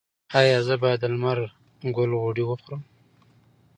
[0.39, 1.39] ایا زه باید د لمر
[1.95, 2.81] ګل غوړي وخورم؟